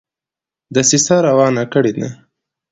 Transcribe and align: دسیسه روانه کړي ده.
دسیسه 0.75 1.15
روانه 1.27 1.63
کړي 1.73 1.93
ده. 1.99 2.09